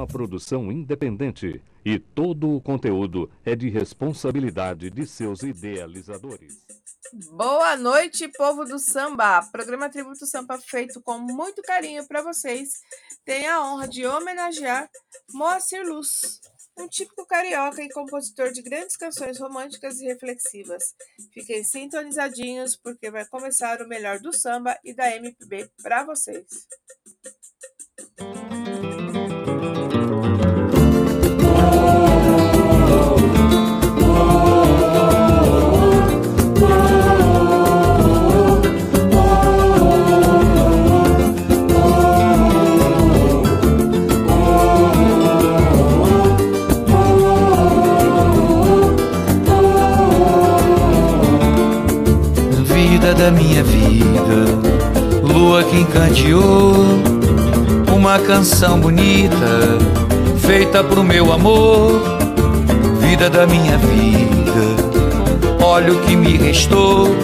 [0.00, 6.64] uma produção independente e todo o conteúdo é de responsabilidade de seus idealizadores.
[7.36, 9.42] Boa noite, povo do samba.
[9.52, 12.70] Programa Tributo Sampa feito com muito carinho para vocês.
[13.24, 14.88] Tem a honra de homenagear
[15.34, 16.40] Moacir Luz,
[16.78, 20.94] um típico carioca e compositor de grandes canções românticas e reflexivas.
[21.34, 26.46] Fiquem sintonizadinhos porque vai começar o melhor do samba e da MPB para vocês.
[28.18, 28.89] Vida
[53.30, 56.74] da minha vida, lua que encanteou
[57.94, 59.78] uma canção bonita
[60.44, 62.00] feita pro meu amor,
[63.00, 65.62] vida da minha vida.
[65.62, 67.14] Olha o que me restou,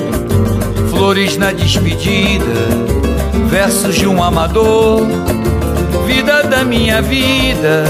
[0.90, 2.44] flores na despedida,
[3.48, 5.02] versos de um amador,
[6.06, 7.84] vida da minha vida.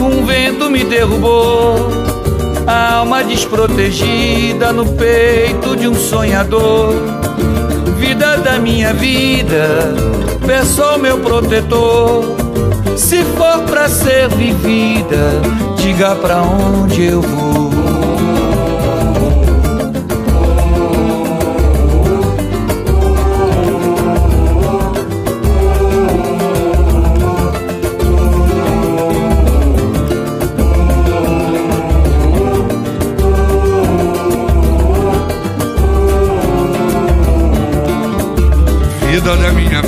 [0.00, 1.90] Um vento me derrubou,
[2.68, 6.94] alma desprotegida no peito de um sonhador,
[7.98, 12.24] vida da minha vida peço ao meu protetor.
[12.96, 15.42] Se for pra ser vivida,
[15.76, 17.77] diga pra onde eu vou.
[39.28, 39.82] Vida da minha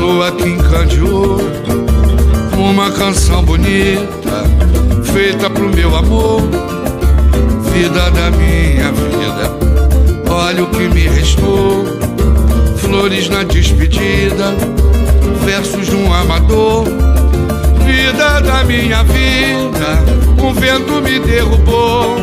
[0.00, 1.38] lua que encandeou
[2.58, 4.42] Uma canção bonita
[5.12, 6.40] Feita pro meu amor.
[7.72, 11.84] Vida da minha vida Olha o que me restou.
[12.78, 14.56] Flores na despedida
[15.44, 16.86] Versos de um amador.
[17.86, 22.16] Vida da minha vida Um vento me derrubou.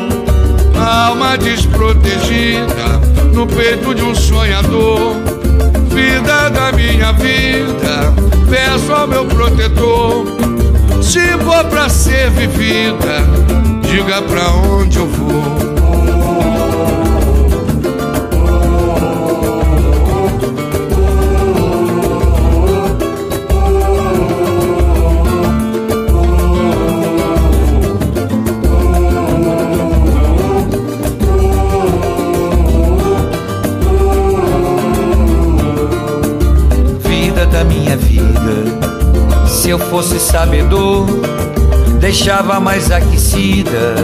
[0.76, 3.00] Alma desprotegida
[3.34, 5.29] No peito de um sonhador
[5.90, 8.14] vida da minha vida,
[8.50, 10.26] peço ao meu protetor.
[11.02, 13.24] Se for pra ser vivida,
[13.82, 15.79] diga pra onde eu vou.
[39.90, 41.06] Fosse sabedor,
[42.00, 43.96] deixava mais aquecida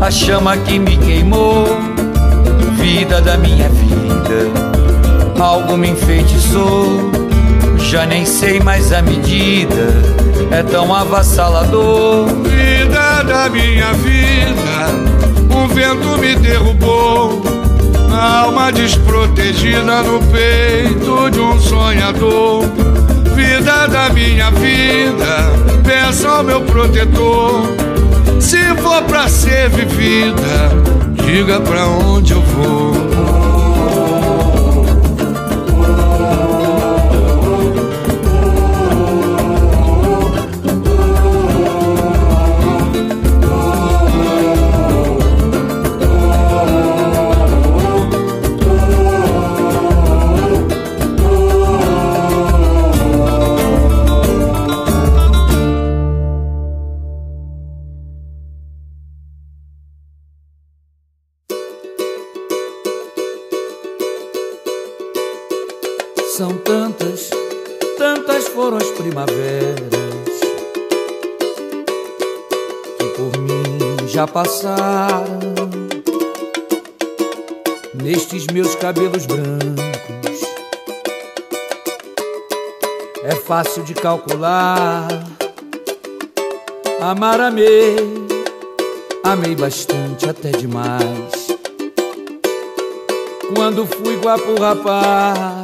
[0.00, 1.66] a chama que me queimou.
[2.76, 4.50] Vida da minha vida,
[5.40, 7.10] algo me enfeitiçou.
[7.78, 9.88] Já nem sei mais a medida,
[10.50, 12.26] é tão avassalador.
[12.44, 17.42] Vida da minha vida, um vento me derrubou.
[18.12, 22.64] Alma desprotegida no peito de um sonhador
[23.92, 25.50] da minha vida,
[25.84, 27.62] peço ao meu protetor.
[28.40, 30.70] Se for pra ser vivida,
[31.24, 33.41] diga pra onde eu vou.
[94.32, 95.62] Fui guapo rapaz,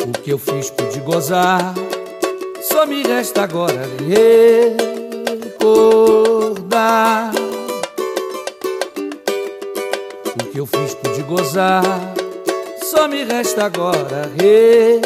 [0.00, 1.72] o que eu fiz pude gozar,
[2.62, 3.86] só me resta agora
[5.60, 7.30] recordar
[10.42, 11.84] o que eu fiz pude gozar.
[12.82, 14.97] Só me resta agora recordar.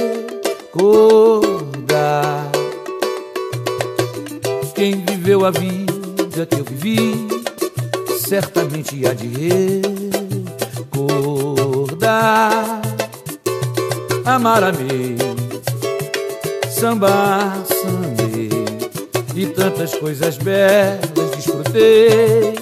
[20.23, 22.55] Coisas belas desfrutei.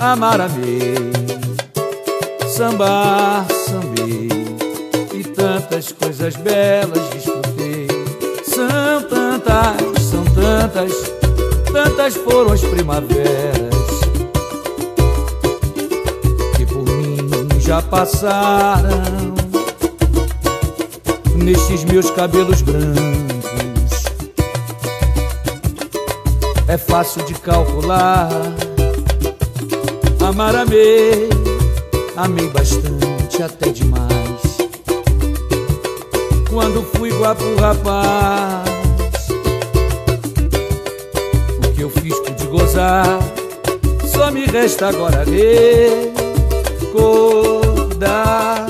[0.00, 0.94] Amar, amei,
[2.48, 4.28] sambar, sambei,
[5.12, 7.86] e tantas coisas belas desfrutei.
[8.42, 10.92] São tantas, são tantas,
[11.70, 13.74] tantas foram as primaveras
[16.56, 19.34] que por mim já passaram.
[21.36, 23.31] Nestes meus cabelos brancos
[26.72, 28.30] é fácil de calcular.
[30.26, 31.28] Amar, amei,
[32.16, 34.56] amei bastante, até demais.
[36.48, 38.70] Quando fui guapo rapaz,
[41.58, 43.18] o que eu fiz pude gozar,
[44.06, 45.24] só me resta agora
[46.86, 48.66] recordar.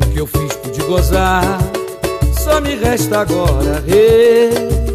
[0.00, 1.60] O que eu fiz pude gozar,
[2.36, 4.85] só me resta agora recordar.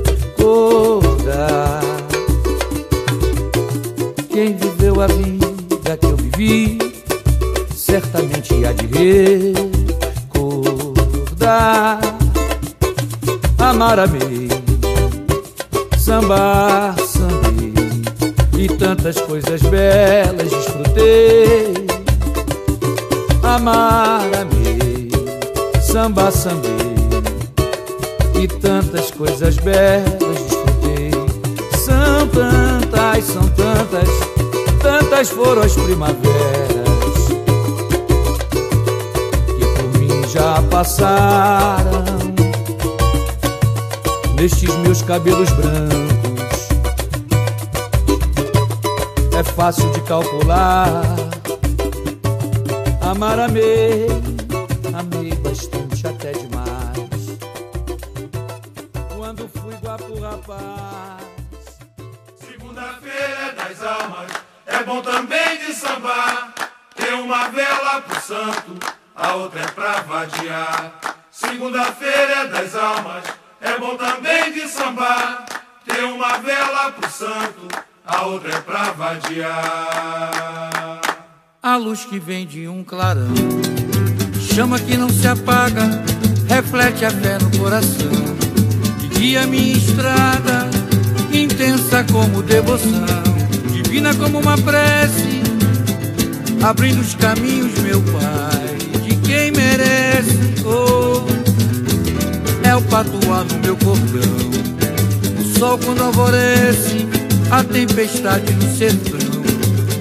[4.29, 6.79] Quem viveu a vida que eu vivi,
[7.75, 8.87] certamente há de
[10.27, 11.99] recordar.
[13.59, 14.47] Amar, amei,
[15.97, 17.73] sambar, sambei,
[18.57, 21.73] e tantas coisas belas desfrutei.
[23.43, 25.11] Amar, amei,
[25.81, 26.95] samba, sambei,
[28.41, 31.11] e tantas coisas belas desfrutei.
[31.77, 34.09] São tantas, são tantas,
[34.81, 37.27] tantas foram as primaveras
[39.45, 42.01] que por mim já passaram.
[44.35, 46.69] Nestes meus cabelos brancos
[49.37, 51.03] é fácil de calcular.
[53.01, 54.30] Amar, amei, amei
[67.71, 68.73] uma vela pro santo,
[69.15, 70.93] a outra é pra vadiar.
[71.31, 73.23] Segunda-feira é das almas,
[73.61, 75.45] é bom também de sambar.
[75.85, 77.67] Tem uma vela pro santo,
[78.05, 79.51] a outra é pra vadiar.
[81.63, 83.33] A luz que vem de um clarão,
[84.53, 85.83] chama que não se apaga,
[86.47, 88.11] reflete a fé no coração.
[89.01, 90.69] E guia minha estrada,
[91.31, 92.91] intensa como devoção,
[93.71, 95.40] divina como uma prece,
[96.63, 100.39] abrindo os caminhos, meu Pai, de quem merece.
[100.65, 101.25] Oh,
[102.67, 104.21] é o patuá no meu cordão,
[105.39, 107.07] o sol quando alvorece,
[107.49, 109.41] a tempestade no sertão.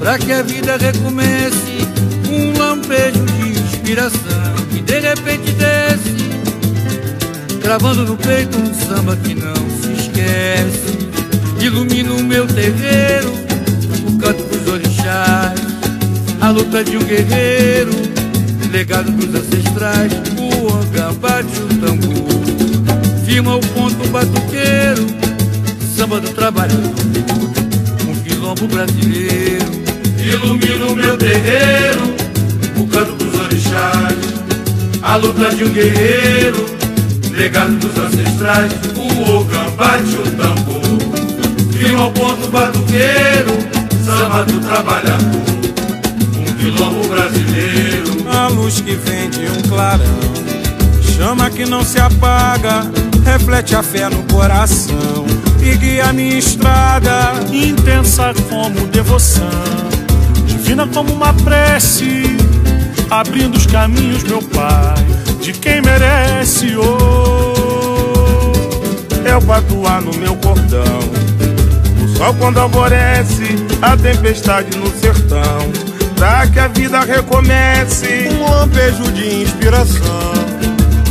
[0.00, 1.86] Pra que a vida recomece
[2.32, 4.54] Um lampejo de inspiração.
[4.70, 6.16] Que de repente desce
[7.62, 10.98] Gravando no peito um samba que não se esquece.
[11.60, 13.30] Ilumina o meu terreiro
[14.06, 15.50] O canto dos orixás
[16.50, 17.92] A luta de um guerreiro
[18.73, 23.25] Legado dos ancestrais O anga bate o tambor.
[23.25, 25.07] Firma o ponto batuqueiro
[25.97, 26.90] Samba do trabalhador
[28.09, 29.64] Um quilombo brasileiro.
[30.19, 32.14] Ilumina o meu terreiro,
[32.78, 34.19] o canto dos orixás,
[35.02, 36.66] a luta de um guerreiro,
[37.30, 40.83] legado dos ancestrais, o ogã bate o tambor,
[41.73, 43.50] firma o ponto batuqueiro,
[44.04, 45.60] samba do trabalhador,
[46.61, 48.29] quilombo brasileiro.
[48.31, 50.05] A luz que vem de um clarão,
[51.17, 52.90] chama que não se apaga,
[53.25, 55.26] reflete a fé no coração
[55.62, 59.90] e guia minha estrada, intensa como devoção
[60.71, 62.37] divina como uma prece,
[63.11, 64.95] abrindo os caminhos, meu Pai,
[65.40, 66.76] de quem merece.
[66.76, 68.52] Oh,
[69.25, 71.00] é o patuá no meu cordão,
[72.05, 75.73] o sol quando alvorece, a tempestade no sertão,
[76.20, 78.28] pra que a vida recomece.
[78.30, 80.32] Um lampejo de inspiração,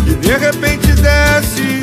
[0.06, 1.82] que de repente desce,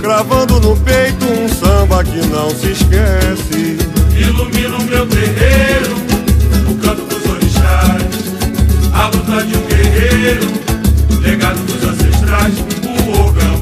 [0.00, 3.78] gravando no peito um samba que não se esquece.
[4.18, 6.02] Ilumina o meu terreiro
[6.68, 8.02] o canto dos orixás,
[8.92, 10.46] a luta de um guerreiro,
[11.20, 13.52] legado dos ancestrais, o ogã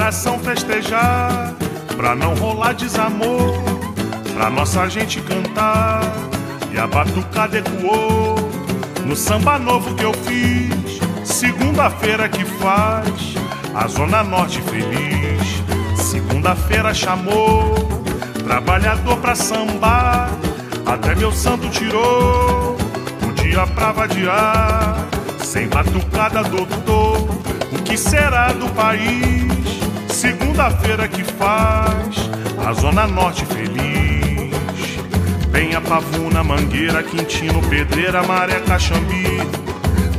[0.00, 1.54] coração festejar,
[1.94, 3.52] pra não rolar desamor,
[4.32, 6.00] pra nossa gente cantar.
[6.72, 8.34] E a batucada ecoou
[9.04, 11.00] no samba novo que eu fiz.
[11.22, 13.34] Segunda-feira que faz
[13.74, 15.62] a Zona Norte feliz.
[16.02, 17.74] Segunda-feira chamou
[18.42, 20.30] trabalhador pra sambar.
[20.86, 22.74] Até meu santo tirou
[23.28, 24.96] o dia pra vadiar.
[25.44, 27.18] Sem batucada, doutor,
[27.70, 29.49] o que será do país?
[30.20, 32.28] Segunda-feira que faz
[32.66, 34.52] a Zona Norte feliz.
[35.50, 39.24] Penha, Pavuna, Mangueira, Quintino, Pedreira, Maré, Caxambi.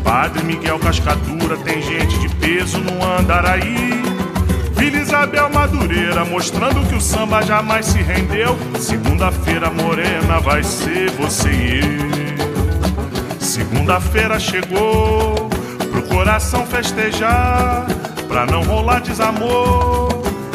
[0.04, 4.02] Padre Miguel Cascadura, tem gente de peso no Andaraí.
[4.76, 8.58] Vila Isabel Madureira, mostrando que o samba jamais se rendeu.
[8.80, 13.40] Segunda-feira morena vai ser você e eu.
[13.40, 15.48] Segunda-feira chegou
[15.92, 17.86] pro coração festejar,
[18.32, 20.08] pra não rolar desamor,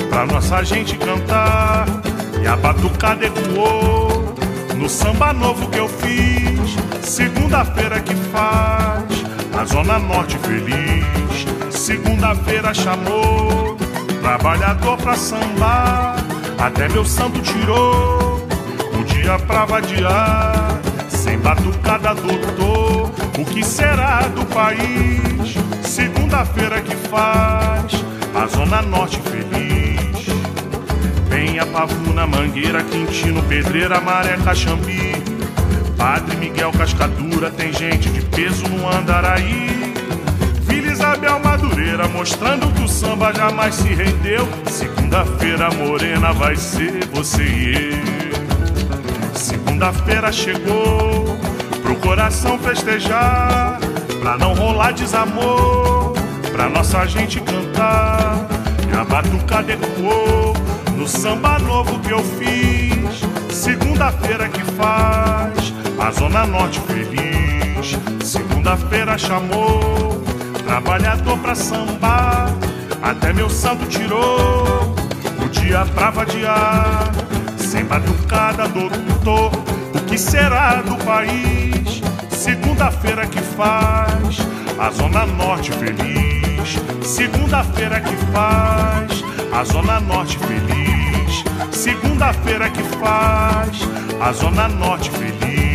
[0.08, 1.86] pra nossa gente cantar.
[2.42, 4.34] E a batucada ecoou
[4.74, 6.76] no samba novo que eu fiz.
[7.02, 9.04] Segunda-feira que faz
[9.58, 11.46] a Zona Norte feliz.
[11.70, 13.76] Segunda-feira chamou
[14.22, 16.16] trabalhador pra sambar.
[16.58, 18.48] Até meu santo tirou
[18.98, 20.80] o dia pra vadiar.
[21.10, 23.05] Sem batucada, doutor,
[23.38, 25.56] o que será do país?
[25.82, 27.92] Segunda-feira que faz
[28.34, 30.26] a Zona Norte feliz.
[31.28, 35.14] Penha, Pavuna, Mangueira, Quintino, Pedreira, Maré, Caxambi.
[35.96, 39.94] Padre Miguel Cascadura, tem gente de peso no Andaraí.
[40.62, 44.46] Vila Isabel Madureira, mostrando que o samba jamais se rendeu.
[44.66, 48.16] Segunda-feira morena vai ser você e eu.
[49.34, 51.45] Segunda-feira chegou
[52.06, 53.80] coração festejar,
[54.20, 56.12] pra não rolar desamor,
[56.52, 58.46] pra nossa gente cantar.
[58.88, 60.54] E a batucada ecoou
[60.96, 63.26] no samba novo que eu fiz.
[63.52, 67.98] Segunda-feira que faz a Zona Norte feliz.
[68.24, 70.22] Segunda-feira chamou
[70.64, 72.54] trabalhador pra sambar.
[73.02, 74.94] Até meu santo tirou
[75.44, 77.10] o dia pra vadiar.
[77.56, 79.50] Sem batucada, doutor,
[80.00, 82.02] que será do país?
[82.30, 84.38] Segunda-feira que faz
[84.78, 86.76] a Zona Norte feliz.
[87.02, 91.44] Segunda-feira que faz a Zona Norte feliz.
[91.70, 93.80] Segunda-feira que faz
[94.20, 95.65] a Zona Norte feliz.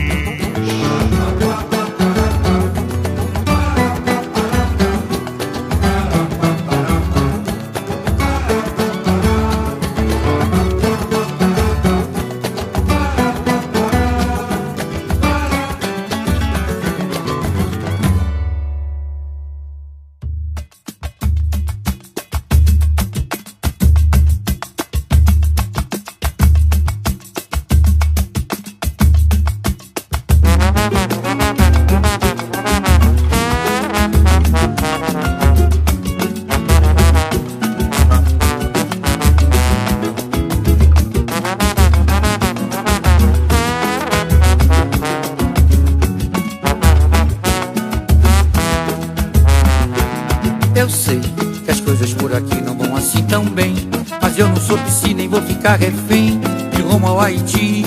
[55.62, 56.42] Ficar refém
[56.76, 57.86] de rumo ao Haiti.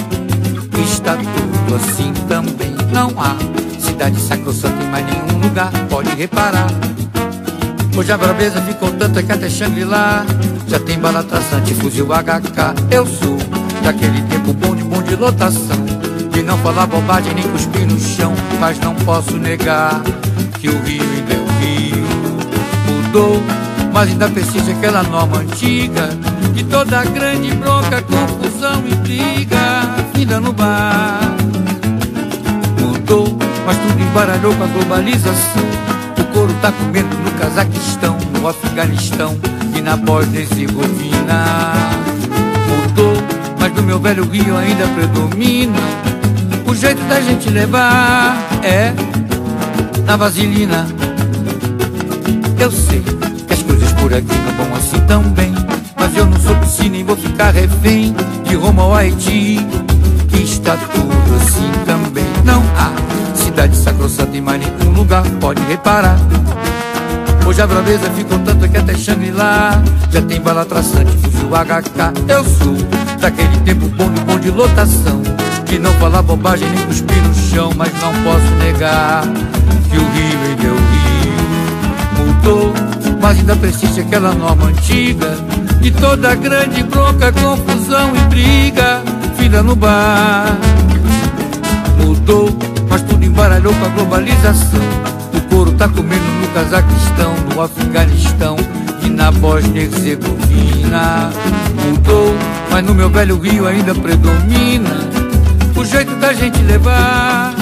[0.80, 2.72] Está tudo assim também.
[2.92, 3.34] Não há
[3.80, 6.68] cidade sacrossanta em mais nenhum lugar, pode reparar.
[7.96, 10.24] Hoje a brabeza ficou tanta que até Shangri-La
[10.68, 12.94] já tem bala traçante, fuzil HK.
[12.94, 13.36] Eu sou
[13.82, 15.84] daquele tempo bom de bom de lotação.
[16.30, 18.32] De não falar bobagem nem cuspir no chão.
[18.60, 20.00] Mas não posso negar
[20.60, 22.04] que o Rio é o Rio
[22.86, 23.42] mudou,
[23.92, 26.08] mas ainda persiste aquela norma antiga
[26.54, 29.58] de toda grande bronca, confusão e briga,
[30.14, 31.20] vida no bar.
[32.80, 35.64] Mudou, mas tudo embaralhou com a globalização.
[36.18, 39.38] O couro tá comendo no Cazaquistão, no Afeganistão
[39.76, 41.44] e na Bósnia-Herzegovina.
[42.68, 43.14] Mudou,
[43.58, 45.78] mas no meu velho Rio ainda predomina
[46.66, 48.92] o jeito da gente levar é
[50.04, 50.88] na vaselina.
[52.58, 55.54] Eu sei que as coisas por aqui não vão assim tão bem
[56.04, 59.66] Mas eu não sou piscina e vou ficar refém De Roma ao Haiti
[60.28, 62.26] Que está tudo assim também.
[62.44, 66.18] Não há cidade sacrossanta em mais nenhum lugar Pode reparar.
[67.46, 72.44] Hoje a braveza ficou tanto que até Shangri-La Já tem bala traçante, fuzil HK Eu
[72.44, 72.76] sou
[73.18, 75.23] daquele tempo bom de bom de lotação
[75.64, 79.23] De não falar bobagem nem cuspir no chão Mas não posso negar
[79.90, 81.14] que o Rio ainda é o Rio
[82.26, 82.75] mudou,
[83.20, 85.34] mas ainda persiste aquela norma antiga
[85.84, 89.02] de toda grande bronca, confusão e briga,
[89.36, 90.56] vida no bar.
[92.02, 92.48] Mudou,
[92.88, 94.80] mas tudo embaralhou com a globalização.
[95.34, 98.56] O couro tá comendo no Cazaquistão, no Afeganistão
[99.02, 101.30] e na Bósnia e Herzegovina.
[101.84, 102.34] Mudou,
[102.70, 104.90] mas no meu velho Rio ainda predomina
[105.76, 107.52] o jeito da gente levar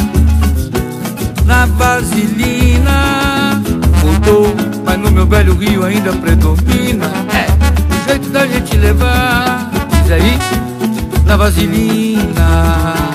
[1.45, 3.61] na vaselina.
[4.01, 7.52] Mudou, mas no meu velho Rio ainda predomina é,
[8.07, 9.71] jeito da gente levar.
[10.03, 10.39] Diz aí,
[11.27, 13.12] na vaselina.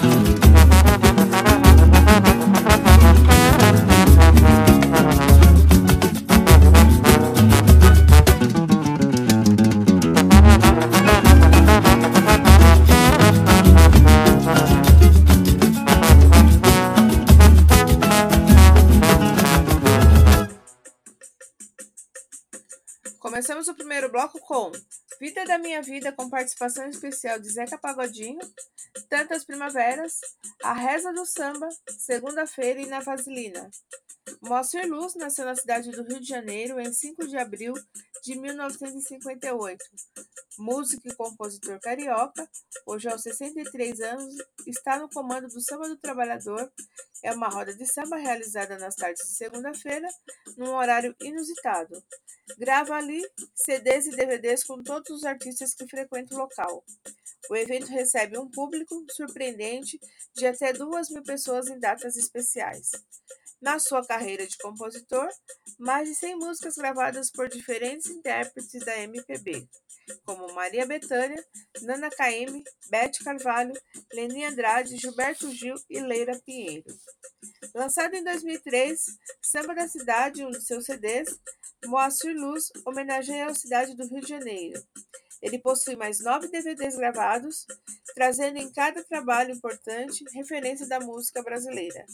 [24.27, 24.71] Bloco com
[25.19, 28.39] Vida da Minha Vida, com participação especial de Zeca Pagodinho,
[29.09, 30.19] Tantas Primaveras,
[30.61, 33.71] A Reza do Samba, Segunda-feira e Na Vaselina.
[34.41, 37.73] Moacir Luz nasceu na cidade do Rio de Janeiro em 5 de abril
[38.23, 39.83] de 1958.
[40.57, 42.49] Músico e compositor carioca,
[42.85, 44.35] hoje aos 63 anos,
[44.65, 46.71] está no comando do Samba do Trabalhador.
[47.23, 50.07] É uma roda de samba realizada nas tardes de segunda-feira,
[50.57, 52.03] num horário inusitado.
[52.57, 53.21] Grava ali
[53.55, 56.83] CDs e DVDs com todos os artistas que frequentam o local.
[57.49, 59.99] O evento recebe um público surpreendente
[60.35, 62.91] de até duas mil pessoas em datas especiais.
[63.61, 65.27] Na sua carreira de compositor,
[65.79, 69.67] mais de 100 músicas gravadas por diferentes intérpretes da MPB,
[70.23, 71.43] como Maria Bethânia,
[71.81, 73.73] Nana Caymmi, Beth Carvalho,
[74.13, 76.85] Leni Andrade, Gilberto Gil e Leira Pinheiro.
[77.73, 78.99] Lançado em 2003,
[79.41, 81.39] Samba da Cidade, um de seus CDs,
[81.85, 84.81] Moacir Luz homenageia a cidade do Rio de Janeiro.
[85.41, 87.65] Ele possui mais nove DVDs gravados,
[88.15, 92.05] trazendo em cada trabalho importante referência da música brasileira.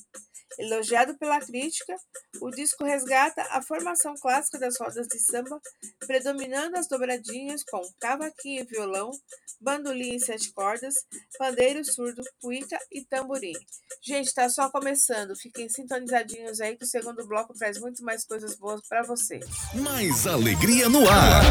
[0.59, 1.95] Elogiado pela crítica,
[2.39, 5.59] o disco resgata a formação clássica das rodas de samba,
[6.05, 9.09] predominando as dobradinhas com cavaquinho e violão,
[9.59, 10.93] bandolim em sete cordas,
[11.39, 13.53] pandeiro surdo, cuíca e tamborim.
[14.05, 15.35] Gente, tá só começando.
[15.35, 19.39] Fiquem sintonizadinhos aí que o segundo bloco traz muito mais coisas boas para você.
[19.73, 21.41] Mais alegria no ar.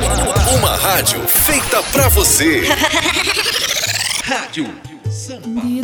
[0.59, 1.62] Uma rádio feita
[1.93, 2.63] pra você.
[4.25, 4.69] rádio
[5.11, 5.61] Samba.
[5.61, 5.83] Quando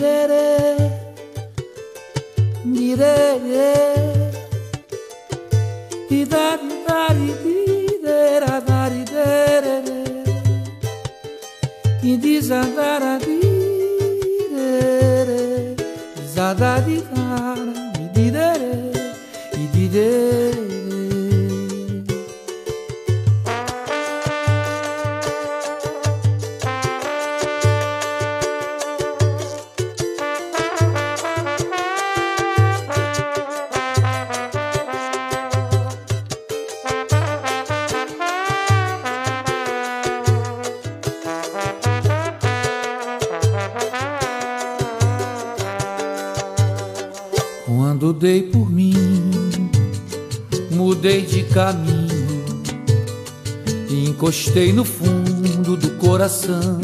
[56.38, 56.80] coração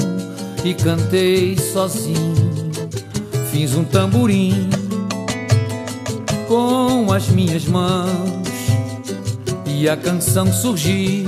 [0.64, 2.34] e cantei sozinho.
[3.50, 4.68] Fiz um tamborim
[6.48, 8.48] com as minhas mãos
[9.66, 11.26] e a canção surgiu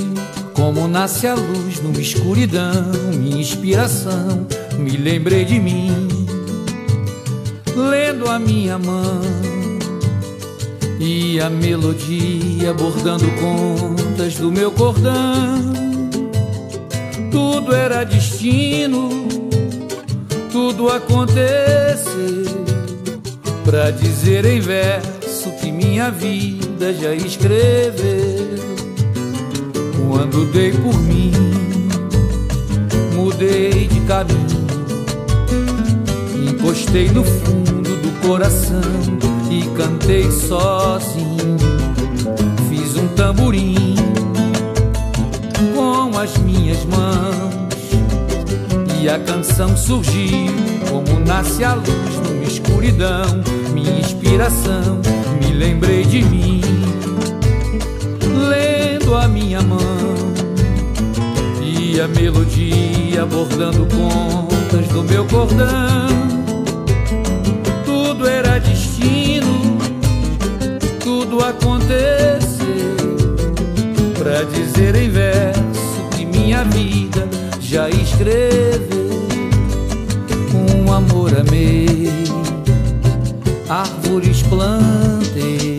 [0.54, 2.90] como nasce a luz numa escuridão.
[3.16, 4.46] Minha inspiração,
[4.78, 6.26] me lembrei de mim
[7.76, 9.20] lendo a minha mão
[10.98, 15.76] e a melodia bordando contas do meu cordão.
[17.66, 18.05] Tudo era
[18.46, 19.08] destino,
[20.52, 22.46] tudo aconteceu
[23.64, 28.56] pra dizer em verso que minha vida já escreveu.
[30.08, 31.32] Quando dei por mim,
[33.14, 34.66] mudei de caminho
[36.48, 38.80] encostei no fundo do coração
[39.50, 41.56] e cantei sozinho.
[42.68, 43.96] Fiz um tamborim
[45.74, 47.25] com as minhas mãos
[49.06, 50.52] e a canção surgiu,
[50.90, 53.40] como nasce a luz numa escuridão,
[53.72, 55.00] minha inspiração,
[55.40, 56.60] me lembrei de mim,
[58.50, 59.78] lendo a minha mão,
[61.62, 66.08] e a melodia bordando contas do meu cordão.
[67.84, 69.78] Tudo era destino,
[70.98, 72.96] tudo aconteceu,
[74.18, 77.28] pra dizer em verso que minha vida
[77.60, 78.95] já escreveu
[83.68, 85.78] árvores plantei,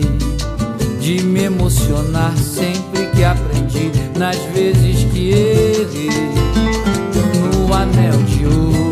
[1.00, 6.10] de me emocionar sempre que aprendi, nas vezes que errei,
[7.52, 8.90] no anel de ouro,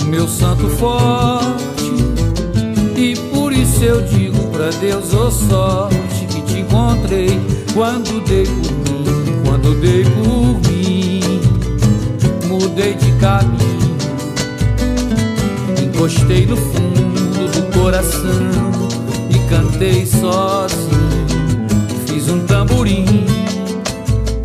[0.00, 1.92] o meu santo forte,
[2.96, 7.38] e por isso eu digo pra Deus, ô oh sorte que te encontrei,
[7.74, 11.40] quando dei por mim, quando dei por mim,
[12.48, 13.77] mudei de caminho
[15.98, 18.30] Encostei no fundo do coração
[19.28, 21.26] e cantei sozinho.
[22.06, 23.26] Fiz um tamborim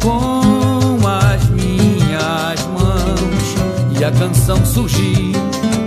[0.02, 5.32] com as minhas mãos e a canção surgiu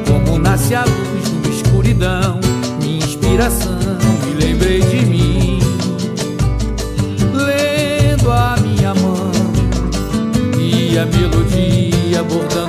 [0.06, 2.38] como nasce a luz numa escuridão.
[2.80, 3.76] Minha inspiração,
[4.24, 5.58] me lembrei de mim,
[7.34, 9.32] lendo a minha mão
[10.60, 12.65] e a melodia bordando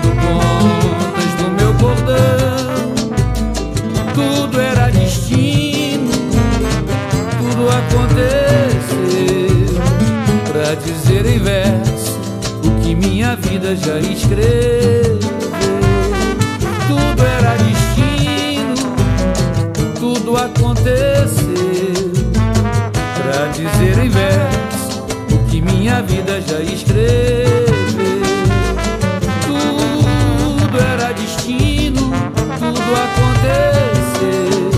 [11.38, 12.20] dizer em verso
[12.64, 15.20] o que minha vida já escreveu.
[16.88, 18.76] Tudo era destino,
[20.00, 22.12] tudo aconteceu
[23.22, 27.68] pra dizer em verso o que minha vida já escreveu.
[29.46, 32.12] Tudo era destino,
[32.60, 34.70] tudo aconteceu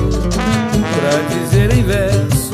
[0.95, 2.51] pra dizer em verso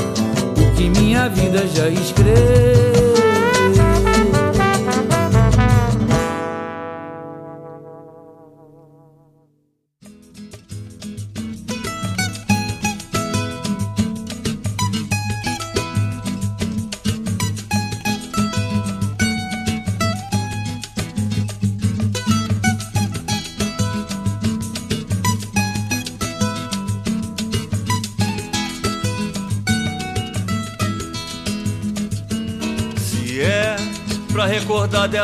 [0.57, 2.74] o que minha vida já escreveu.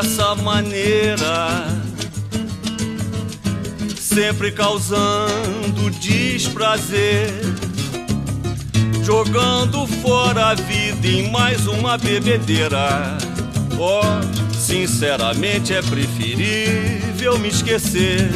[0.02, 1.64] Dessa maneira,
[3.96, 7.30] sempre causando desprazer,
[9.04, 13.16] jogando fora a vida em mais uma bebedeira.
[13.78, 14.02] Oh,
[14.52, 18.28] sinceramente é preferível me esquecer.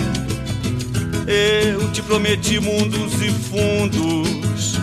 [1.27, 4.79] Eu te prometi mundos e fundos,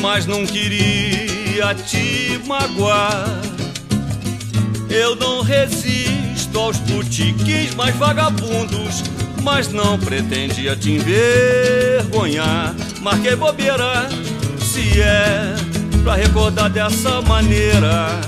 [0.00, 3.43] mas não queria te magoar.
[4.94, 9.02] Eu não resisto aos botiquins mais vagabundos,
[9.42, 12.72] mas não pretendia te envergonhar.
[13.00, 14.08] Marquei bobeira,
[14.60, 15.56] se é
[16.04, 18.20] pra recordar dessa maneira.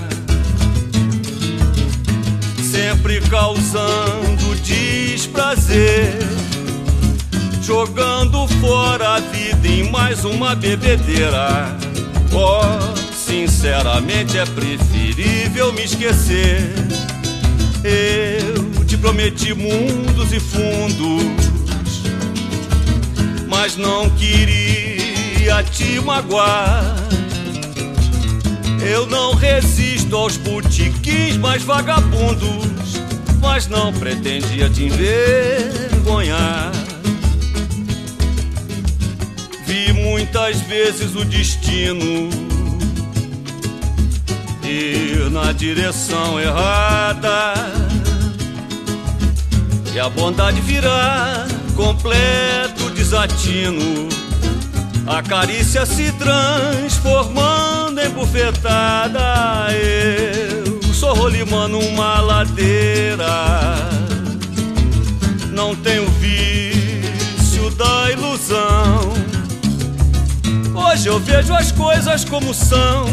[2.61, 6.19] Sempre causando desprazer,
[7.63, 11.77] jogando fora a vida em mais uma bebedeira.
[12.33, 12.96] Oh,
[13.27, 16.73] Sinceramente é preferível me esquecer.
[17.83, 21.25] Eu te prometi mundos e fundos,
[23.49, 26.97] mas não queria te magoar.
[28.81, 33.01] Eu não resisto aos botiquins mais vagabundos,
[33.41, 36.71] mas não pretendia te envergonhar.
[39.67, 42.46] Vi muitas vezes o destino
[44.67, 47.55] ir na direção errada
[49.97, 54.11] e a bondade virá completo desatino.
[55.07, 59.69] A carícia se transformando em bufetada.
[59.73, 63.75] Eu sou rolimando uma ladeira.
[65.51, 69.15] Não tenho vício da ilusão.
[70.75, 73.07] Hoje eu vejo as coisas como são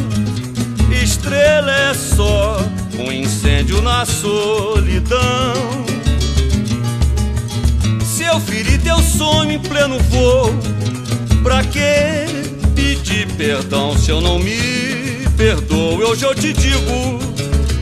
[1.23, 2.57] estrela é só
[2.99, 5.53] um incêndio na solidão.
[8.03, 10.53] Se eu ferir teu sonho em pleno voo,
[11.41, 12.25] pra que
[12.75, 16.03] pedir perdão se eu não me perdoo?
[16.03, 17.19] Hoje eu te digo,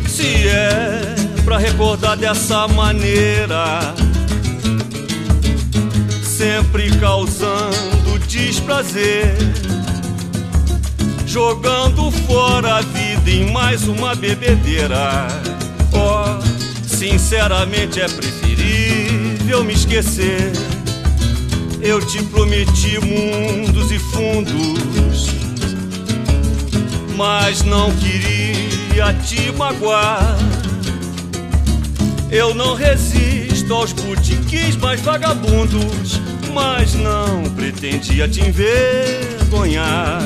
[0.08, 3.96] se é pra recordar dessa maneira,
[6.24, 9.36] sempre causando desprazer
[11.32, 15.28] jogando fora a vida em mais uma bebedeira.
[15.94, 16.42] Oh,
[16.88, 20.52] sinceramente é preferível me esquecer.
[21.82, 25.28] Eu te prometi mundos e fundos,
[27.16, 30.38] mas não queria te magoar.
[32.30, 36.22] Eu não resisto aos botiquins mais vagabundos,
[36.54, 40.22] mas não pretendia te envergonhar.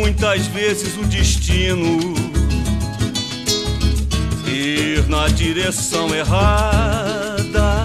[0.00, 2.14] Muitas vezes o destino
[4.46, 7.84] ir na direção errada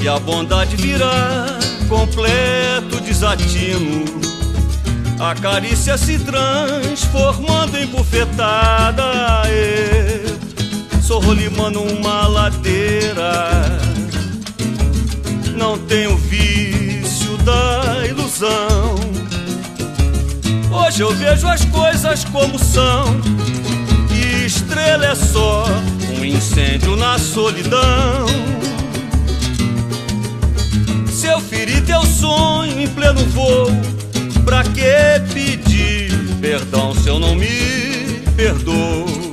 [0.00, 1.46] e a bondade virá
[1.88, 4.04] completo desatino.
[5.20, 9.44] A carícia se transformando em bufetada.
[9.48, 13.78] E sou rolimando uma ladeira.
[15.56, 19.14] Não tenho vício da ilusão.
[20.74, 23.04] Hoje eu vejo as coisas como são.
[24.10, 25.66] E estrela é só
[26.18, 28.26] um incêndio na solidão.
[31.08, 33.68] Se eu ferir teu sonho em pleno voo,
[34.44, 36.10] pra que pedir
[36.40, 39.23] perdão se eu não me perdoo?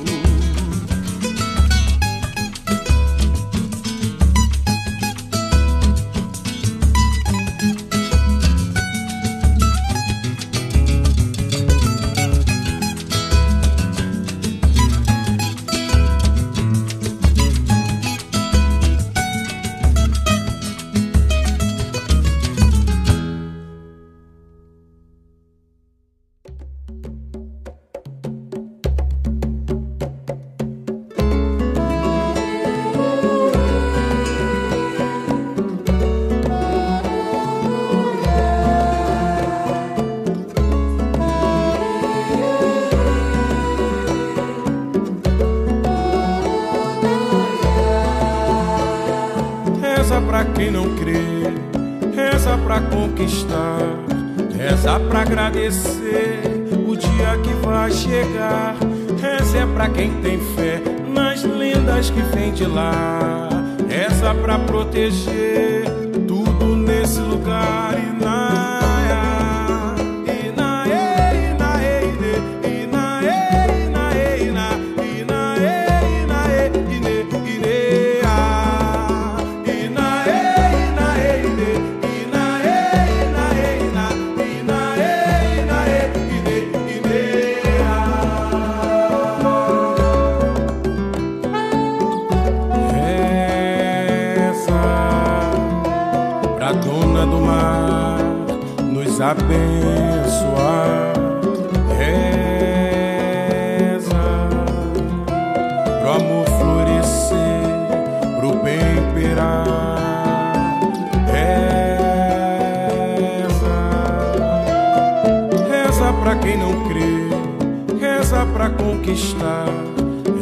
[119.12, 119.66] Conquistar,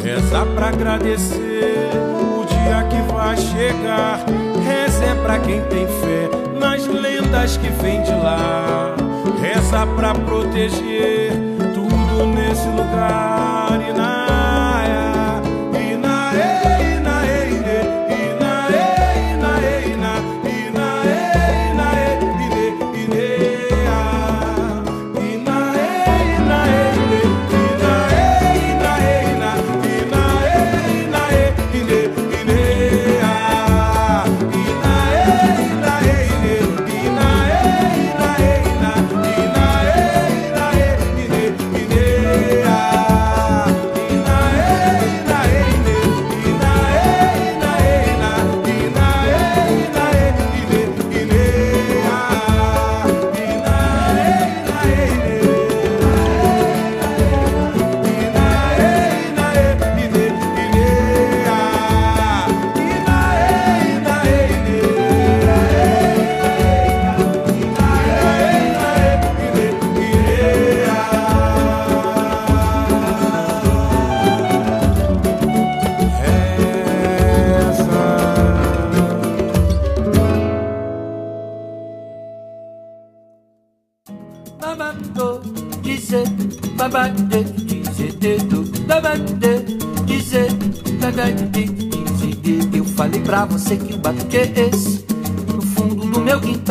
[0.01, 4.23] reza pra agradecer o dia que vai chegar.
[4.65, 8.95] Reza é pra quem tem fé nas lendas que vem de lá.
[9.41, 11.33] Reza pra proteger
[11.73, 13.30] tudo nesse lugar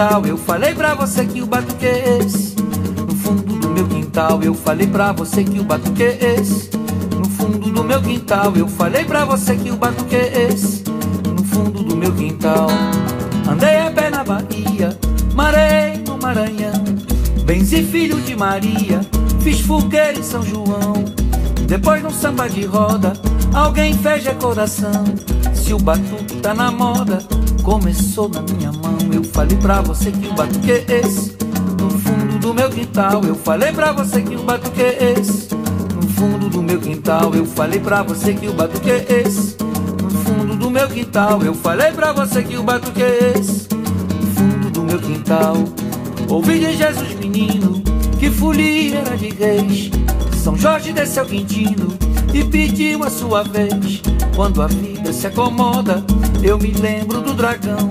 [0.01, 2.57] quintal, eu falei pra você que o batuque é esse.
[3.07, 6.71] No fundo do meu quintal, eu falei pra você que o batuque é esse.
[7.19, 10.85] No fundo do meu quintal, eu falei pra você que o batuque é esse.
[11.29, 12.69] No fundo do meu quintal,
[13.47, 14.99] andei a pé na Bahia,
[15.35, 16.83] marei no Maranhão.
[17.45, 19.03] Benzi filho de Maria,
[19.41, 20.95] fiz fogueira em São João.
[21.67, 23.13] Depois num samba de roda,
[23.53, 25.05] alguém fecha coração.
[25.53, 27.21] Se Se o batuque tá na moda,
[27.63, 28.80] começou na minha mão.
[29.13, 31.37] Eu falei pra você que o batuque é esse.
[31.81, 35.49] No fundo do meu quintal, eu falei pra você que o batuque é esse.
[35.55, 39.57] No fundo do meu quintal, eu falei pra você que o batuque é esse.
[40.03, 43.69] No fundo do meu quintal, eu falei pra você que o batuque é esse.
[43.73, 45.57] No fundo do meu quintal,
[46.29, 47.83] ouvi de Jesus menino
[48.21, 49.91] que folia era de reis.
[50.43, 51.97] São Jorge desceu Quintino
[52.35, 54.03] e pediu a sua vez.
[54.37, 56.05] Quando a vida se acomoda,
[56.43, 57.89] eu me lembro do dragão.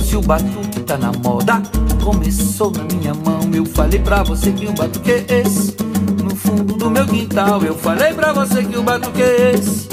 [0.00, 0.57] Se o batuque
[0.88, 1.62] tá na moda,
[2.02, 3.40] começou na minha mão.
[3.52, 5.76] Eu falei pra você que o batuque é esse.
[6.24, 9.86] No fundo do meu quintal, eu falei pra você que o batuque é esse.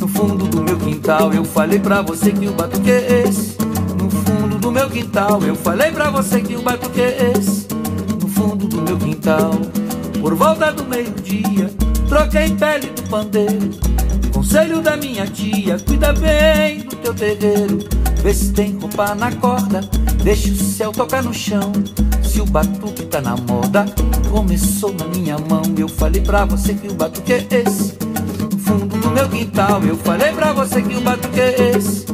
[0.00, 3.56] No fundo do meu quintal, eu falei pra você que o batuque é esse.
[4.00, 7.66] No fundo do meu quintal, eu falei pra você que o batuque é esse.
[8.22, 9.50] No fundo do meu quintal,
[10.20, 11.72] por volta do meio-dia,
[12.08, 13.70] troquei pele do pandeiro.
[14.32, 17.80] Conselho da minha tia, cuida bem do teu terreiro.
[18.22, 19.80] Vê se tem roupa na corda,
[20.26, 21.72] deixa o céu tocar no chão.
[22.20, 23.86] Se o batuque tá na moda,
[24.28, 25.62] começou na minha mão.
[25.78, 27.96] Eu falei pra você que o batuque é esse.
[28.50, 32.06] No fundo do meu quintal, eu falei pra você que o batuque é esse.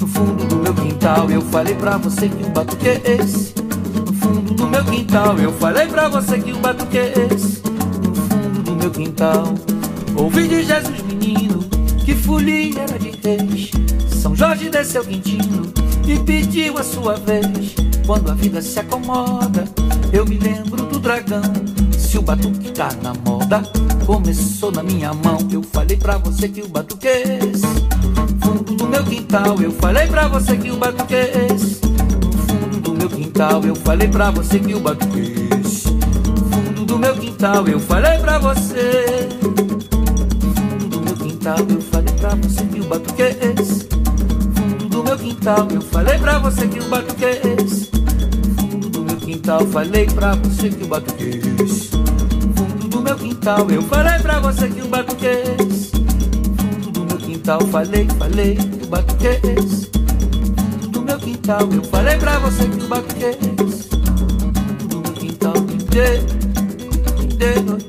[0.00, 3.54] No fundo do meu quintal, eu falei pra você que o batuque é esse.
[3.58, 7.62] No fundo do meu quintal, eu falei pra você que o batuque é esse.
[7.62, 9.54] No fundo do meu quintal,
[10.16, 11.58] ouvi de Jesus menino
[12.02, 13.70] que folia era de reis.
[14.22, 15.77] São Jorge desceu Quintino
[16.08, 17.74] e pediu a sua vez.
[18.06, 19.64] Quando a vida se acomoda,
[20.12, 21.42] eu me lembro do dragão.
[21.96, 23.62] Se o batuque tá na moda,
[24.06, 25.46] começou na minha mão.
[25.52, 27.66] Eu falei pra você que o batuque é esse.
[28.42, 31.80] Fundo do meu quintal, eu falei pra você que o batuque é esse.
[32.46, 35.88] Fundo do meu quintal, eu falei pra você que o batuque é esse.
[35.88, 39.28] Fundo do meu quintal, eu falei pra você.
[40.54, 43.87] Fundo do meu quintal, eu falei pra você que o batuque é esse.
[45.48, 47.90] Quintal, eu falei pra você que o batuque é esse.
[47.94, 51.96] No fundo do meu quintal, falei pra você que o batuque é esse.
[51.96, 55.96] No fundo do meu quintal, eu falei pra você que o batuque é esse.
[55.96, 59.90] No fundo do meu quintal, falei, falei que o batuque é esse.
[59.94, 63.88] No fundo do meu quintal, eu falei pra você que o batuque é esse.
[63.88, 66.20] Fundo do meu quintal, me dê,
[67.62, 67.87] me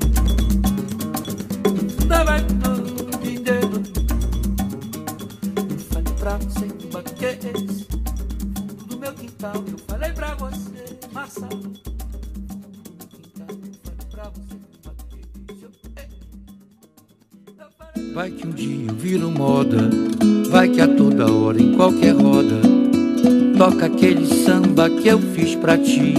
[23.70, 26.14] toca aquele samba que eu fiz pra ti.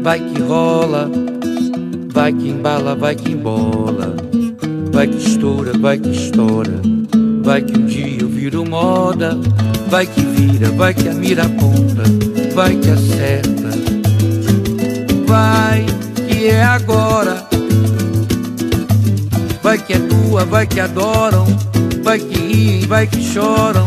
[0.00, 1.10] Vai que rola,
[2.12, 4.14] vai que embala, vai que embola,
[4.92, 6.80] vai que estoura, vai que estoura.
[7.42, 9.36] Vai que um dia eu viro moda,
[9.88, 12.04] vai que vira, vai que a mira aponta,
[12.54, 13.68] vai que acerta.
[15.26, 15.84] Vai
[16.14, 17.42] que é agora.
[19.60, 21.44] Vai que é tua, vai que adoram,
[22.02, 23.86] vai que riem, vai que choram,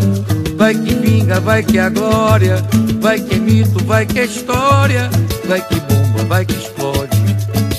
[0.56, 2.64] vai que vinga, vai que é glória,
[3.02, 5.10] vai que é mito, vai que é história,
[5.48, 7.18] vai que bomba, vai que explode,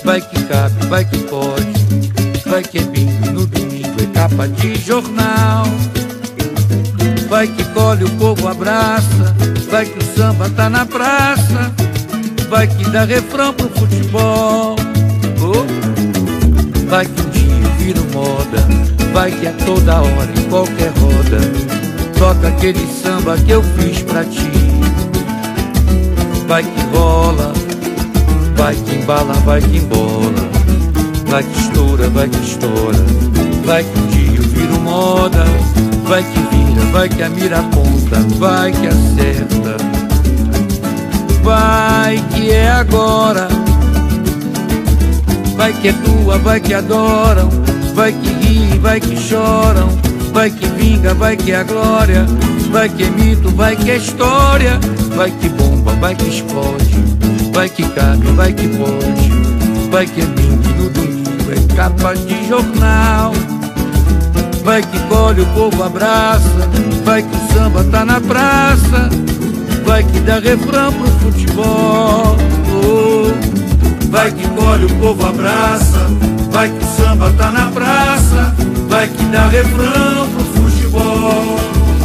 [0.04, 4.76] vai que cabe, vai que pode, vai que é bingo no domingo, é capa de
[4.76, 5.66] jornal.
[7.28, 9.34] Vai que colhe o povo abraça,
[9.68, 11.72] vai que o samba tá na praça,
[12.48, 14.76] vai que dá refrão pro futebol.
[15.40, 15.66] Oh.
[16.88, 18.64] Vai que um dia eu viro moda,
[19.12, 21.75] vai que a toda hora, em qualquer roda,
[22.18, 24.50] toca aquele samba que eu fiz pra ti.
[26.46, 27.52] Vai que rola,
[28.56, 30.48] vai que embala, vai que embola,
[31.28, 33.06] vai que estoura, vai que estoura.
[33.64, 35.44] Vai que um dia eu viro moda,
[36.04, 39.76] vai que vira, vai que a mira aponta, vai que acerta.
[41.42, 43.48] Vai que é agora.
[45.56, 47.48] Vai que é tua, vai que adoram,
[47.94, 49.88] vai que ri, vai que choram,
[50.36, 52.26] vai que vinga, vai que é a glória,
[52.70, 54.78] vai que é mito, vai que é história,
[55.14, 56.94] vai que bomba, vai que explode,
[57.54, 59.30] vai que cabe, vai que pode,
[59.90, 63.32] vai que é bingo no domingo, é capa de jornal.
[64.62, 66.68] Vai que colhe o povo abraça,
[67.04, 69.08] vai que o samba tá na praça,
[69.86, 72.36] vai que dá refrão pro futebol.
[72.74, 74.06] Oh.
[74.10, 76.00] Vai que colhe o povo abraça,
[76.50, 78.15] vai que o samba tá na praça,
[79.06, 81.56] vai que dá refrão pro futebol.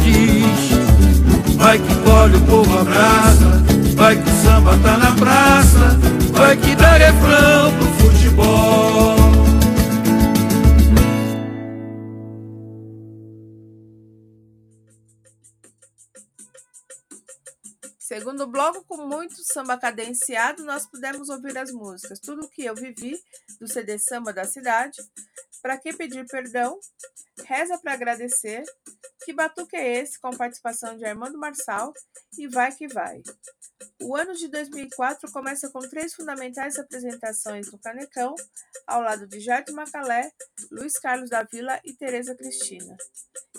[0.02, 3.62] Diz, vai que colhe o povo abraça,
[3.94, 5.98] vai que o samba tá na praça,
[6.32, 9.16] vai que dá refrão pro futebol.
[17.98, 22.74] Segundo bloco, com muito samba cadenciado, nós pudemos ouvir as músicas Tudo o que eu
[22.74, 23.18] vivi,
[23.58, 24.98] do CD Samba da Cidade,
[25.62, 26.76] Pra que pedir perdão,
[27.40, 28.62] Reza para agradecer,
[29.24, 31.92] Que batuque é esse, com participação de Armando Marçal
[32.36, 33.22] e Vai que vai.
[34.02, 38.34] O ano de 2004 começa com três fundamentais apresentações no Canecão,
[38.86, 40.32] ao lado de Jardim Macalé,
[40.70, 42.96] Luiz Carlos da Vila e Tereza Cristina.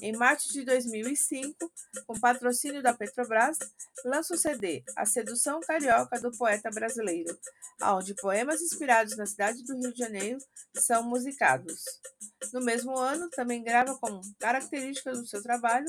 [0.01, 1.71] Em março de 2005,
[2.05, 3.57] com patrocínio da Petrobras,
[4.03, 7.37] lança o CD A Sedução Carioca do Poeta Brasileiro,
[7.81, 10.39] onde poemas inspirados na cidade do Rio de Janeiro
[10.75, 11.83] são musicados.
[12.51, 15.85] No mesmo ano, também grava como característica do seu trabalho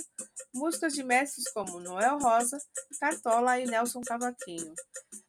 [0.54, 2.58] músicas de mestres como Noel Rosa,
[3.00, 4.72] Cartola e Nelson Cavaquinho.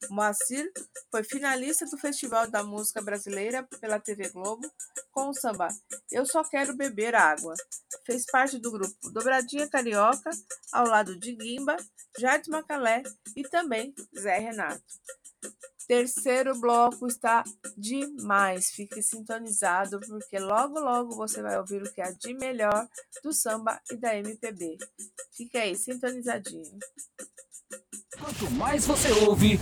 [0.10, 0.72] Moacir
[1.10, 4.70] foi finalista do Festival da Música Brasileira pela TV Globo
[5.12, 5.68] com o samba
[6.12, 7.56] Eu Só Quero Beber Água.
[8.06, 10.30] Fez parte do grupo Dobradinha Carioca,
[10.72, 11.76] ao lado de Guimba,
[12.20, 13.02] Jardim Macalé
[13.36, 14.84] e também Zé Renato.
[15.88, 17.44] Terceiro bloco está
[17.78, 18.70] demais.
[18.72, 22.88] Fique sintonizado, porque logo, logo você vai ouvir o que há de melhor
[23.24, 24.78] do samba e da MPB.
[25.36, 26.80] Fique aí, sintonizadinho.
[28.20, 29.60] Quanto mais você ouve,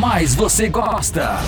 [0.00, 1.38] mais você gosta.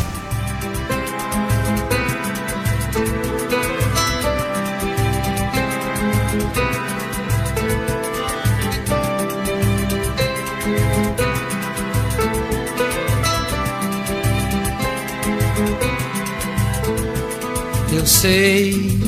[17.92, 19.00] Eu sei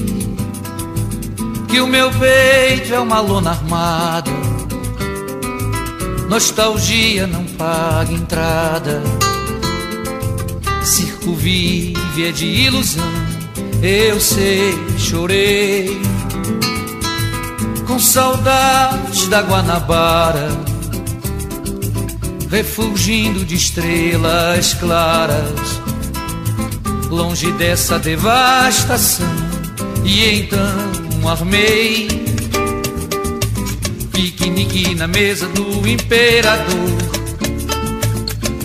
[1.68, 4.30] que o meu peito é uma lona armada.
[6.28, 9.02] Nostalgia não paga entrada.
[10.82, 13.04] Circo vive é de ilusão.
[13.82, 16.00] Eu sei, chorei
[17.86, 20.48] com saudades da Guanabara,
[22.48, 25.81] refugindo de estrelas claras
[27.12, 29.26] longe dessa devastação.
[30.02, 32.08] E então armei
[34.10, 36.98] piquenique na mesa do imperador.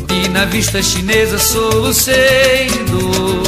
[0.10, 3.44] E na vista chinesa solucei dor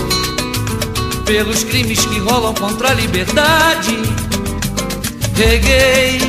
[1.26, 3.98] pelos crimes que rolam contra a liberdade.
[5.34, 6.20] Reguei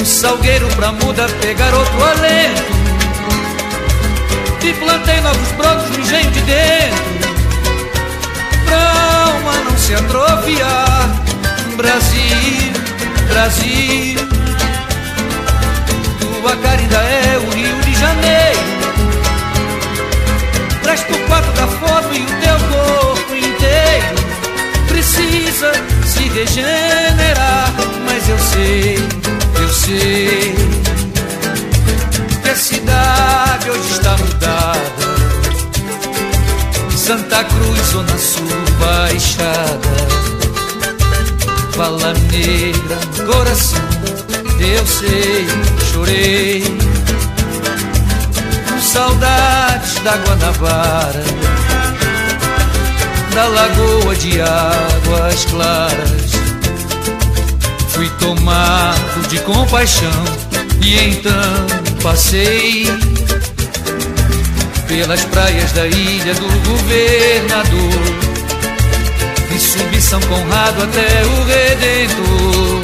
[0.00, 2.73] um salgueiro pra muda pegar outro alento
[4.66, 7.04] e plantei novos brotos no engenho de dentro.
[8.64, 11.10] Pra alma não se atrofiar.
[11.76, 12.72] Brasil,
[13.28, 14.20] Brasil.
[16.18, 18.60] Tua cara ainda é o Rio de Janeiro.
[20.82, 24.24] Presta o quadro da foto e o teu corpo inteiro.
[24.88, 25.72] Precisa
[26.06, 27.74] se regenerar
[28.06, 28.98] Mas eu sei,
[29.60, 30.83] eu sei
[32.54, 35.04] cidade hoje está mudada.
[36.96, 39.94] Santa Cruz, Zona Sul, Baixada.
[41.76, 43.80] Balaneira no coração,
[44.60, 45.46] eu sei,
[45.92, 46.62] chorei.
[48.68, 51.24] Com saudades da Guanabara,
[53.34, 56.32] da lagoa de águas claras.
[57.88, 60.24] Fui tomado de compaixão
[60.80, 62.86] e então Passei
[64.86, 68.02] pelas praias da ilha do governador.
[69.50, 72.82] E subi São Conrado até o Redentor.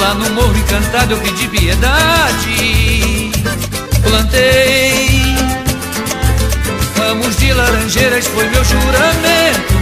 [0.00, 3.30] Lá no Morro Encantado eu pedi piedade.
[4.02, 5.36] Plantei
[6.98, 9.74] ramos de laranjeiras, foi meu juramento.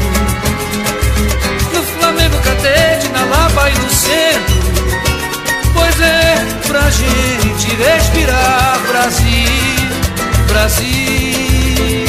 [1.72, 4.53] No Flamengo Catete, na Lapa e no centro
[5.84, 9.88] Pois é, pra gente respirar Brasil,
[10.48, 12.06] Brasil.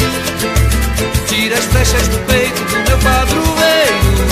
[1.28, 4.26] Tira as flechas do peito do meu padroeiro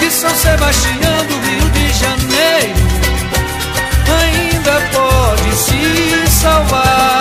[0.00, 2.74] Que São Sebastião do Rio de Janeiro
[4.20, 7.15] Ainda pode se salvar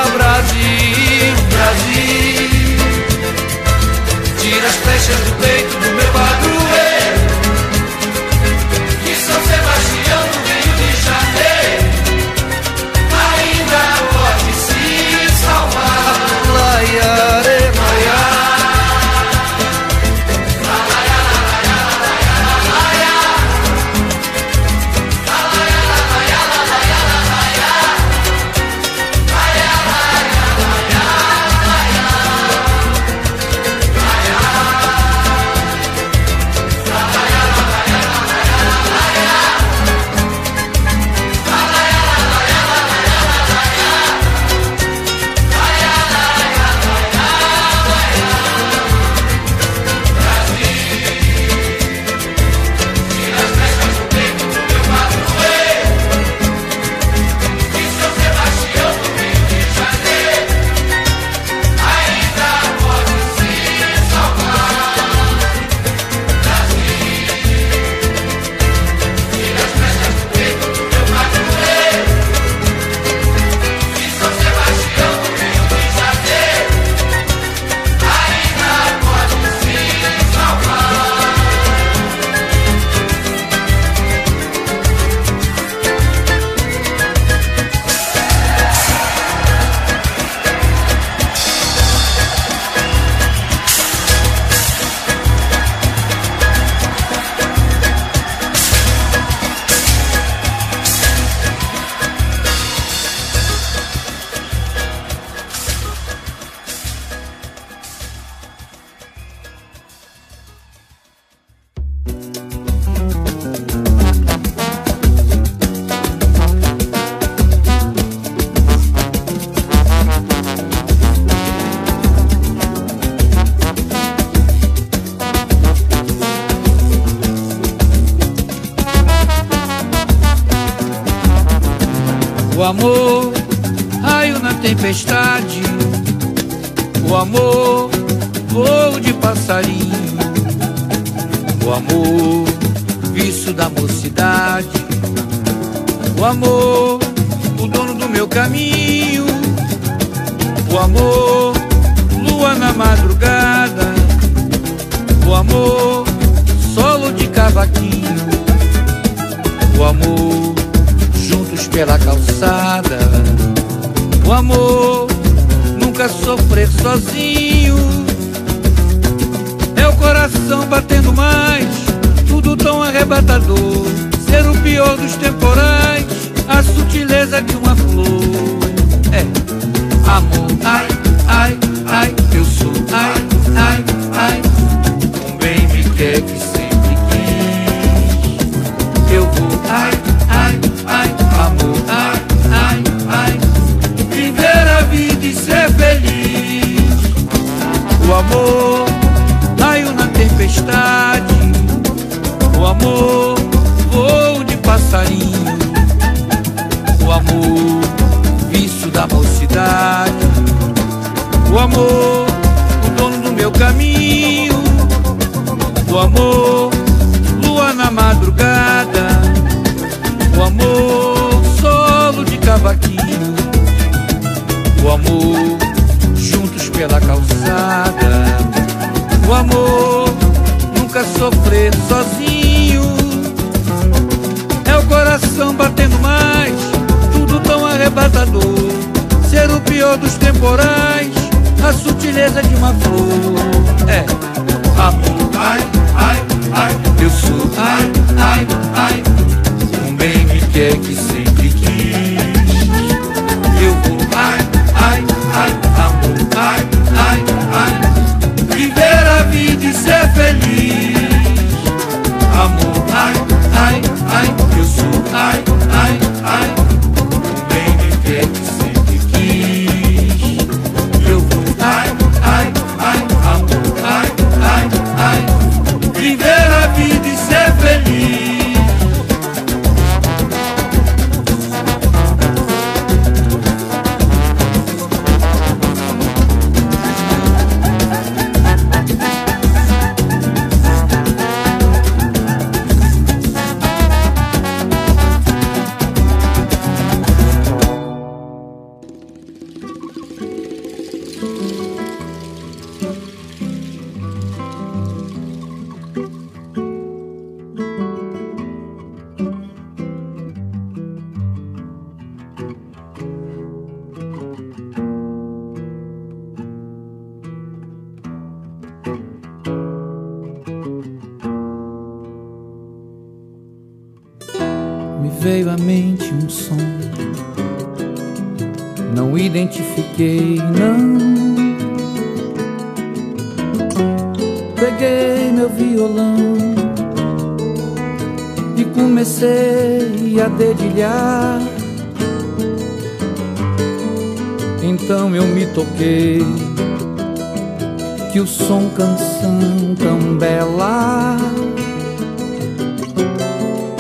[348.36, 351.18] som, canção tão bela.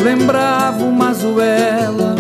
[0.01, 2.15] Lembrava uma zoela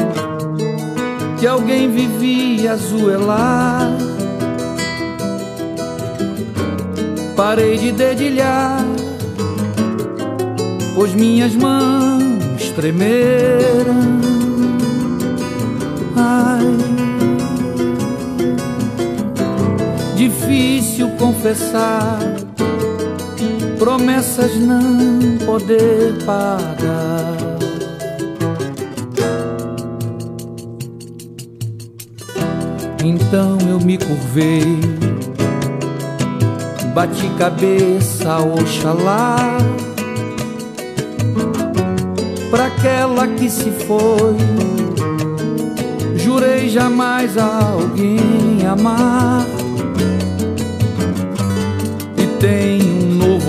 [1.39, 3.89] que alguém vivia a zoelar.
[7.35, 8.83] Parei de dedilhar,
[10.95, 14.14] pois minhas mãos tremeram.
[21.45, 22.17] confessar,
[23.77, 27.37] promessas não poder pagar.
[33.03, 34.79] Então eu me curvei,
[36.95, 39.57] bati cabeça, oxalá,
[42.49, 44.37] Pra aquela que se foi.
[46.15, 49.64] Jurei jamais a alguém amar.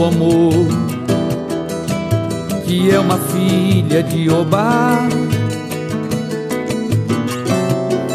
[0.09, 0.67] amor,
[2.65, 5.09] que é uma filha de Obá.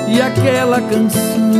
[0.07, 1.51] E aquela canção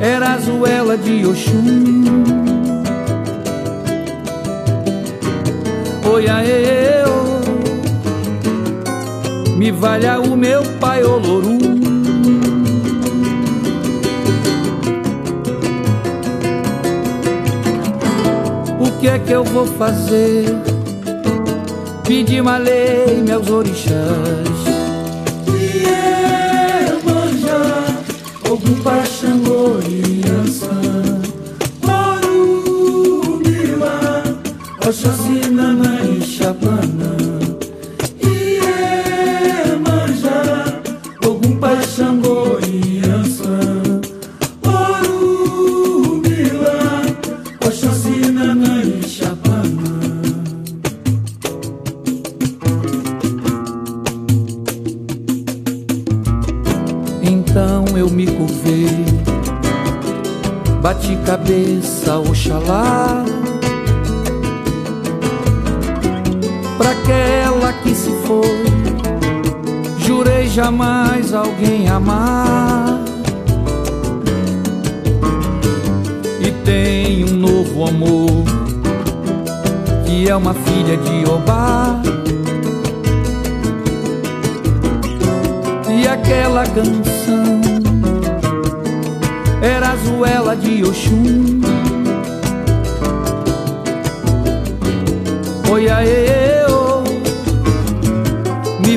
[0.00, 2.02] era a zoela de Oxum.
[6.12, 7.40] Oi, aê, oh,
[9.56, 11.81] me valha o meu pai Olorum.
[19.02, 20.44] Que é que eu vou fazer?
[22.06, 24.62] Pedir malei meus orixás.
[26.62, 27.58] Iemanjá,
[28.48, 31.20] Ogum Paxangô e Ansan
[32.22, 33.98] Orumila,
[34.86, 35.41] Oxóssi,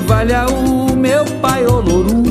[0.06, 2.24] valha o meu pai Olorum.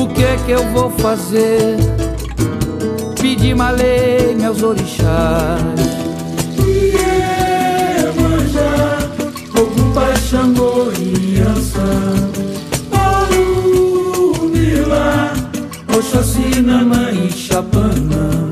[0.00, 1.76] O que é que eu vou fazer?
[3.20, 5.94] Pedir malê meus orixás.
[9.94, 12.32] Paxangô e Ansan
[14.42, 15.32] Orumila,
[15.96, 18.43] Oxóssi, Nanã e Xapana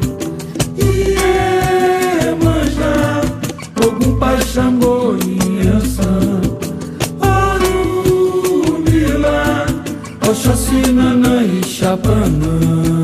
[10.72, 13.01] Oxóssi, Nanã e Xapana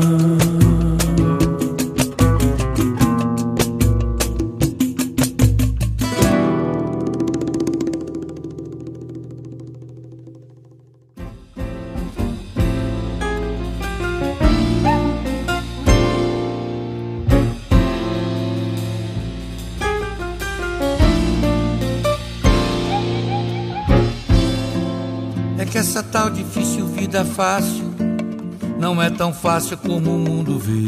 [29.19, 30.85] tão fácil como o mundo vê.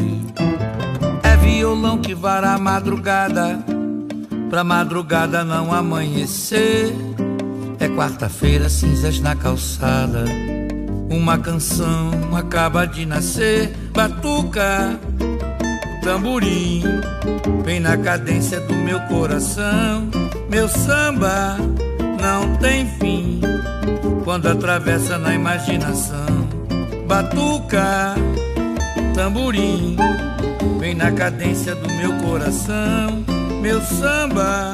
[1.22, 3.60] É violão que vara a madrugada,
[4.50, 6.96] pra madrugada não amanhecer.
[7.78, 10.24] É quarta-feira, cinzas na calçada.
[11.10, 13.76] Uma canção acaba de nascer.
[13.94, 14.98] Batuca,
[16.02, 16.84] tamborim,
[17.66, 20.10] vem na cadência do meu coração.
[20.50, 21.58] Meu samba
[22.22, 23.42] não tem fim
[24.24, 26.21] quando atravessa na imaginação.
[27.12, 28.16] Batuca,
[29.14, 29.98] tamborim,
[30.80, 33.26] vem na cadência do meu coração.
[33.62, 34.72] Meu samba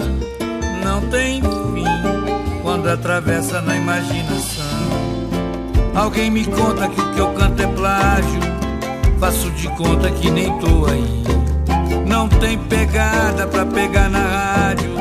[0.84, 4.64] não tem fim quando atravessa na imaginação.
[5.96, 8.40] Alguém me conta que o que eu canto é plágio,
[9.20, 11.24] faço de conta que nem tô aí.
[12.06, 14.92] Não tem pegada pra pegar na rádio,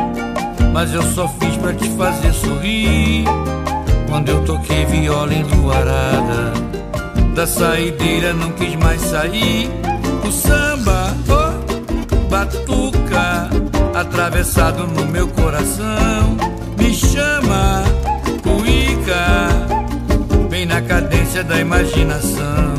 [0.73, 3.27] mas eu só fiz pra te fazer sorrir.
[4.09, 6.67] Quando eu toquei viola enluarada
[7.37, 9.71] Da saideira não quis mais sair.
[10.27, 13.51] O samba, oh, batuca
[13.95, 16.39] Atravessado no meu coração.
[16.79, 17.85] Me chama,
[18.43, 19.51] cuíca
[20.49, 22.75] Vem na cadência da imaginação.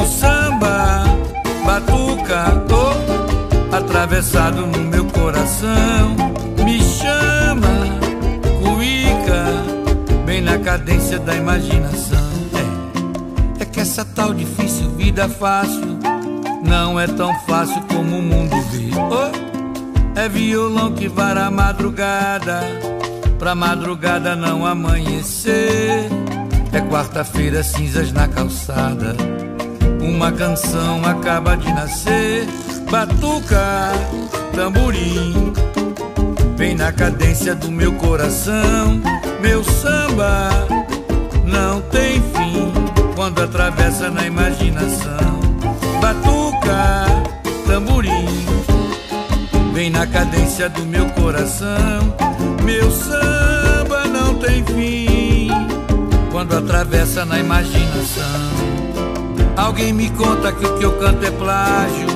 [0.00, 1.02] O samba,
[1.66, 6.14] batuca, oh, Atravessado no meu coração.
[6.64, 7.98] Me chama,
[8.62, 12.27] cuíca bem na cadência da imaginação.
[13.88, 15.98] Essa tal difícil vida fácil
[16.62, 18.90] não é tão fácil como o mundo vê.
[18.94, 22.60] Oh, é violão que vara a madrugada,
[23.38, 26.06] pra madrugada não amanhecer.
[26.70, 29.16] É quarta-feira, cinzas na calçada.
[30.02, 32.46] Uma canção acaba de nascer.
[32.90, 33.90] Batuca,
[34.54, 35.54] tamborim,
[36.58, 39.00] vem na cadência do meu coração.
[39.40, 40.50] Meu samba
[41.46, 42.47] não tem fim
[43.18, 45.40] quando atravessa na imaginação.
[46.00, 47.04] Batuca,
[47.66, 48.46] tamborim,
[49.74, 52.14] vem na cadência do meu coração.
[52.62, 55.50] Meu samba não tem fim
[56.30, 58.24] quando atravessa na imaginação.
[59.56, 62.06] Alguém me conta que o que eu canto é plágio.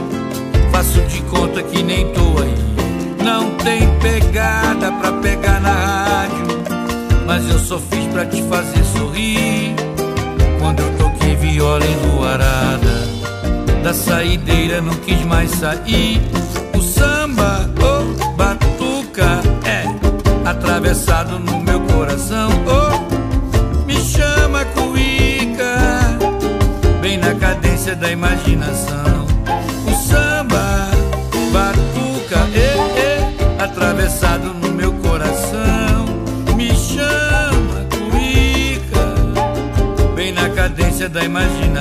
[0.71, 3.25] Faço de conta que nem tô aí.
[3.25, 6.63] Não tem pegada pra pegar na rádio.
[7.27, 9.92] Mas eu só fiz pra te fazer sorrir
[10.63, 13.09] quando eu toquei viola enluarada,
[13.83, 16.23] da saideira não quis mais sair.
[16.73, 19.85] O samba, oh, batuca, é
[20.49, 22.49] atravessado no meu coração.
[22.65, 25.77] Oh, me chama cuíca,
[27.01, 29.02] bem na cadência da imaginação.
[41.09, 41.72] Da imaginação.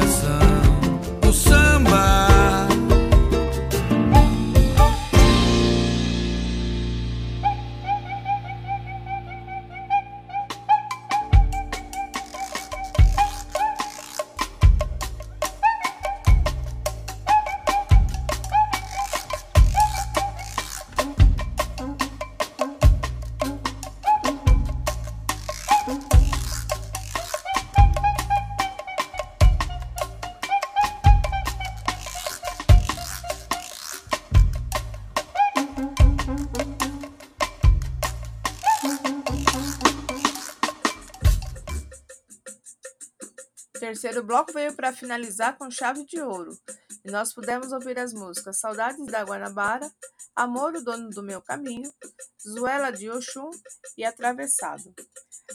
[44.31, 46.57] Bloco veio para finalizar com chave de ouro.
[47.03, 49.91] E nós pudemos ouvir as músicas Saudades da Guanabara,
[50.33, 51.93] Amor, o dono do meu caminho,
[52.41, 53.51] Zuela de Oxum
[53.97, 54.95] e Atravessado.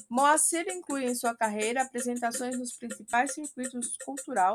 [0.09, 4.55] Moacir inclui em sua carreira apresentações nos principais circuitos cultural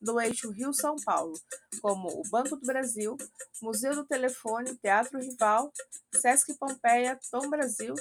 [0.00, 1.38] do eixo Rio-São Paulo,
[1.80, 3.16] como o Banco do Brasil,
[3.60, 5.72] Museu do Telefone, Teatro Rival,
[6.14, 7.94] Sesc Pompeia, Tom Brasil,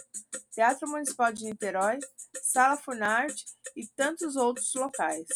[0.51, 1.99] Teatro Municipal de Niterói,
[2.41, 5.27] Sala Funarte e tantos outros locais.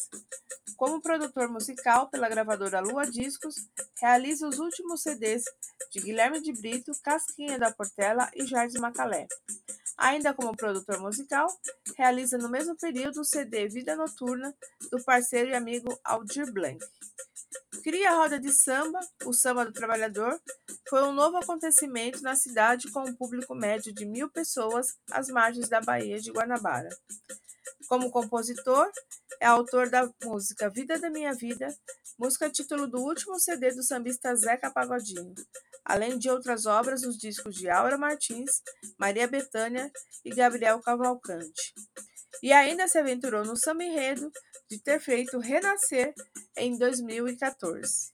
[0.76, 3.56] Como produtor musical pela gravadora Lua Discos,
[4.02, 5.46] realiza os últimos CDs
[5.92, 9.28] de Guilherme de Brito, Casquinha da Portela e Jardim Macalé.
[9.98, 11.48] Ainda como produtor musical,
[11.98, 14.54] realiza no mesmo período o CD Vida Noturna
[14.92, 16.84] do parceiro e amigo Aldir Blanc.
[17.84, 20.42] Cria a roda de samba, o Samba do Trabalhador,
[20.90, 25.70] foi um novo acontecimento na cidade com um público médio de mil pessoas às margens
[25.70, 26.90] da Baía de Guanabara.
[27.88, 28.92] Como compositor,
[29.40, 31.68] é autor da música Vida da Minha Vida,
[32.18, 35.34] música título do último CD do sambista Zeca Pagodinho,
[35.84, 38.62] além de outras obras nos discos de Aura Martins,
[38.98, 39.92] Maria Bethânia
[40.24, 41.74] e Gabriel Cavalcante.
[42.42, 44.32] E ainda se aventurou no samba enredo
[44.70, 46.14] de ter feito Renascer
[46.58, 48.14] em 2014.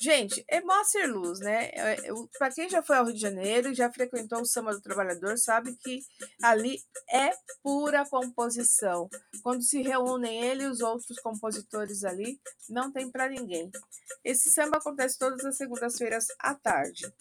[0.00, 1.70] Gente, é Moacir Luz, né?
[2.38, 5.36] Para quem já foi ao Rio de Janeiro e já frequentou o Samba do Trabalhador,
[5.38, 6.00] sabe que
[6.42, 6.78] ali
[7.10, 7.30] é
[7.62, 9.08] pura composição.
[9.42, 13.70] Quando se reúnem ele e os outros compositores ali, não tem para ninguém.
[14.24, 17.12] Esse samba acontece todas as segundas-feiras à tarde.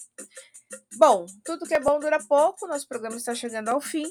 [0.97, 4.05] Bom, tudo que é bom dura pouco, nosso programa está chegando ao fim,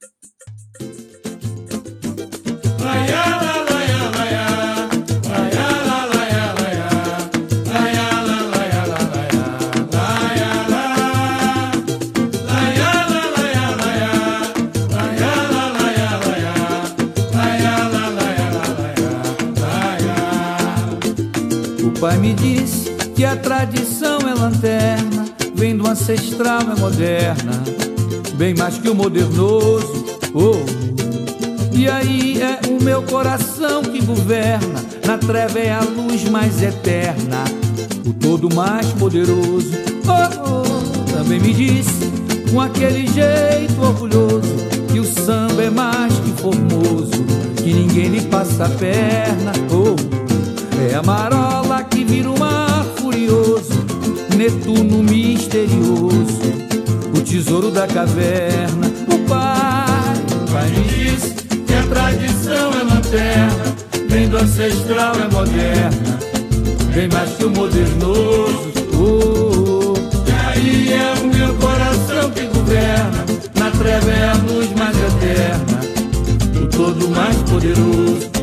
[21.99, 25.25] Pai me disse que a tradição é lanterna,
[25.55, 27.63] vem do ancestral, é moderna,
[28.35, 30.05] bem mais que o modernoso.
[30.33, 30.57] Oh.
[31.73, 37.43] E aí é o meu coração que governa, na treva é a luz mais eterna,
[38.05, 39.71] o todo mais poderoso.
[40.05, 41.11] Oh, oh.
[41.11, 42.11] Também me disse,
[42.51, 44.55] com aquele jeito orgulhoso,
[44.91, 47.11] que o samba é mais que formoso,
[47.55, 49.51] que ninguém lhe passa a perna.
[49.71, 49.95] Oh.
[50.79, 51.66] É a marola
[54.47, 56.39] Netuno misterioso,
[57.13, 58.87] o tesouro da caverna.
[59.13, 63.75] O pai, o pai me disse que a tradição é lanterna,
[64.07, 66.19] vem do ancestral, é moderna,
[66.95, 68.71] bem mais que o modernoso.
[68.93, 69.95] Oh, oh.
[70.25, 73.25] E aí é o meu coração que governa,
[73.59, 75.81] na treva é a luz mais eterna,
[76.63, 78.36] o todo mais poderoso.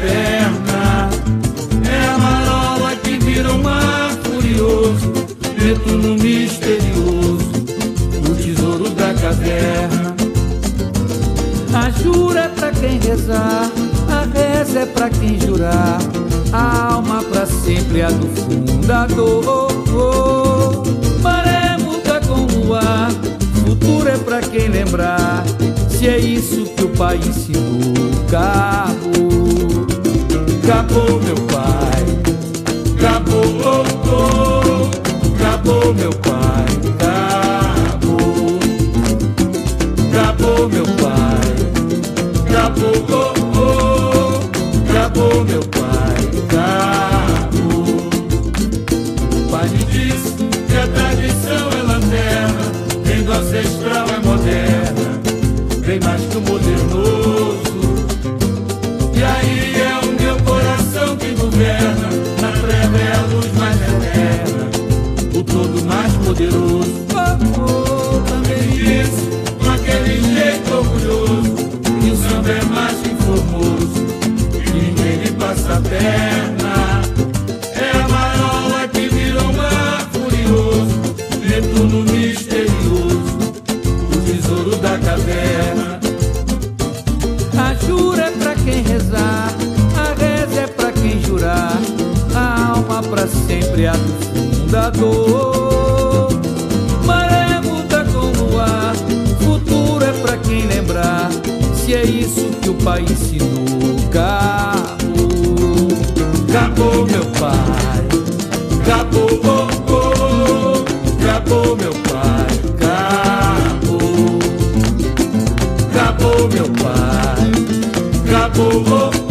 [0.00, 1.10] Perna.
[1.88, 5.12] É a marola que vira um mar furioso,
[5.86, 7.50] no misterioso,
[8.28, 10.14] o tesouro da caverna.
[11.74, 13.70] A jura é pra quem rezar,
[14.08, 15.98] a reza é pra quem jurar,
[16.52, 19.68] a alma pra sempre é a do fundador.
[21.22, 23.10] Maré muda com o ar,
[23.64, 25.44] futuro é pra quem lembrar,
[25.90, 27.92] se é isso que o pai ensinou.
[28.28, 29.37] Acabou,
[30.68, 32.04] acabou meu pai,
[32.98, 34.90] acabou, oh,
[35.34, 36.66] acabou meu pai,
[37.00, 38.58] acabou,
[40.10, 41.48] acabou meu pai,
[42.50, 42.92] acabou,
[43.56, 47.88] oh, acabou meu pai, acabou.
[49.32, 50.36] O pai me disse
[50.68, 52.64] que a tradição é lanterna,
[53.04, 55.18] vem do ancestral é moderna,
[55.80, 57.17] vem mais que o modernoso.
[102.68, 103.48] Que o pai ensinou.
[104.08, 105.88] Acabou,
[106.48, 108.06] acabou meu pai,
[108.82, 110.84] acabou, oh,
[111.18, 114.38] acabou meu pai, acabou,
[115.90, 117.48] acabou meu pai.
[118.26, 119.27] Acabou, oh,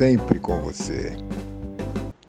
[0.00, 1.14] sempre com você.